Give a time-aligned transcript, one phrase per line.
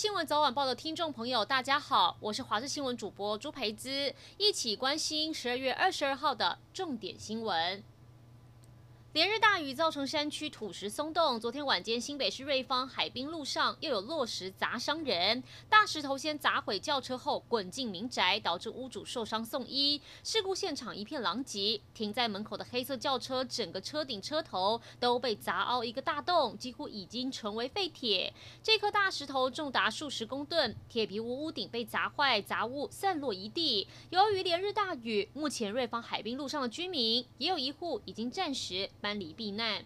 [0.00, 7.84] 新闻早晚报的听众朋友，大家好，我是华视新闻主播朱培姿，一起关心十二月二十二号的重点新闻。
[9.12, 20.00] 连日大雨造成山区土石松动，昨天晚间新北市瑞芳海滨路上又有落石砸伤人，大石头先砸毁轿车后滚进民宅，导致屋主受伤送医。
[20.22, 28.32] 事故现场一片狼藉，停在门口的黑色轿车整个车顶车头都被砸凹一个大洞，几乎已经成为废铁。
[28.62, 33.88] 这颗大石头重达数十公吨，铁皮屋屋顶被砸坏，杂物散落一地。
[34.10, 38.88] 由于连日大雨，目前瑞芳海滨路上的居民也有一户已经暂时。
[39.00, 39.84] 搬离避难。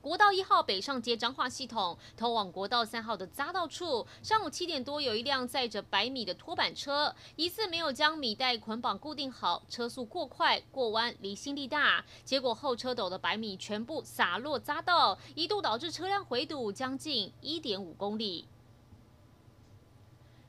[0.00, 18.46] 国道一号北上接彰化系统，通往国道三号的匝道处，上午七点多，有一辆载着白米的拖板车，疑似没有将米袋捆绑固定好，车速过快，过弯离心力大，结果后车斗的白米全部洒落匝道，一度导致车辆回堵将近一点五公里。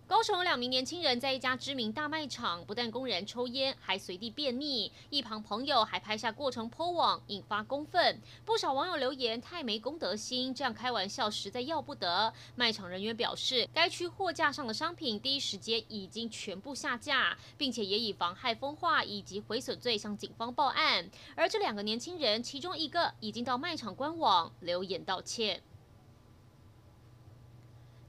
[0.05, 4.91] 高雄两名年轻人在一家知名大卖场，不但公然抽烟，还随地便秘。
[5.09, 8.19] 一旁朋友还拍下过程 PO 网，引发公愤。
[8.43, 12.33] 不少网友留言：太没公德心，这样开玩笑实在要不得。
[12.55, 21.09] 卖场人员表示，该区货架上的商品第一时间已经全部下架，并且也以妨害风化以及毁损罪向警方报案。
[21.35, 25.63] 而这两个年轻人，其中一个已经到卖场官网留言道歉。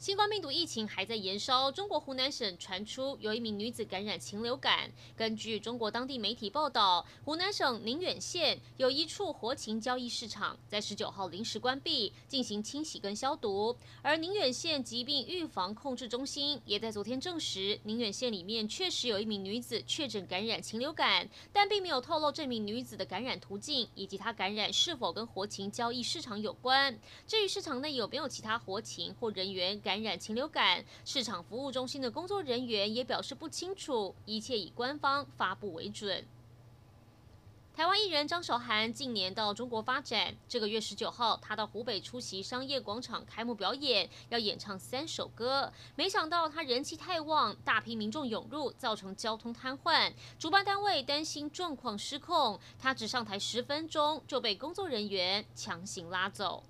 [0.05, 4.93] 新冠病毒疫情还在延烧，中国湖南省传出有一名女子感染禽流感。
[5.17, 13.75] 根据中国当地媒体报道，湖南省宁远县有一处活禽交易市场，在十九号临时关闭，进行清洗跟消毒。
[14.03, 26.95] 而宁远县疾病预防控制中心也在昨天证实，宁远县里面确实有一名女子确诊感染禽流感，但并没有透露这名女子的感染途径以及她感染是否跟活禽交易市场有关。
[27.27, 36.27] 至于市场内有没有其他活禽或人员感，感染禽流感，市场服务中心的工作人员也表示不清楚，一切以官方发布为准。
[37.73, 45.73] 台湾艺人张韶涵近年到中国发展，这个月十九号，她到湖北出席商业广场开幕表演，要演唱三首歌。
[45.95, 50.13] 没想到她人气太旺，大批民众涌入，造成交通瘫痪。
[50.41, 56.65] 主办单位担心状况失控，她只上台十分钟就被工作人员强行拉走。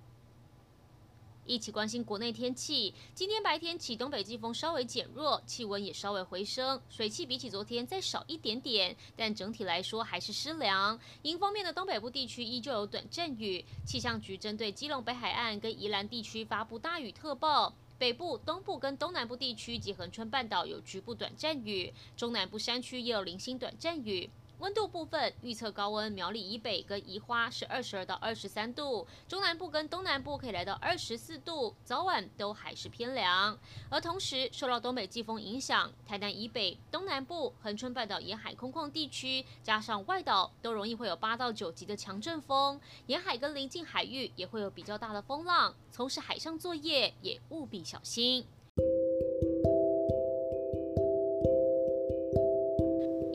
[1.47, 2.95] 一起关心国内天气。
[3.15, 10.99] 今天白天起，东北季风稍微减弱，气温也稍微回升，水汽比起昨天再少一点点，但整体来说还是湿凉。
[11.23, 13.65] 迎风面的东北部地区依旧有短暂雨。
[13.85, 24.31] 气象局针对基隆北海岸跟宜兰地区发布大雨特报，北部、东部跟东南部地区及恒春半岛有局部短暂雨，中南部山区也有零星短暂雨。
[24.65, 33.59] 温度部分预测高温，苗栗以北跟宜花是二十二到二十三度，中南部跟东南部可以来到二十四度，早晚都还是偏凉。
[33.91, 48.47] 而同时受到东北季风影响，台南以北、东南部、恒春半岛沿海空旷地区，加上外岛都容易会有八到九级的强阵风，沿海跟临近海域也会有比较大的风浪，从事海上作业也务必小心。